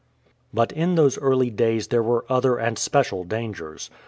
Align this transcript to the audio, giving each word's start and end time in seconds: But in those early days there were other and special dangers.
But 0.51 0.71
in 0.71 0.95
those 0.95 1.19
early 1.19 1.51
days 1.51 1.89
there 1.89 2.01
were 2.01 2.25
other 2.27 2.57
and 2.57 2.79
special 2.79 3.23
dangers. 3.23 3.91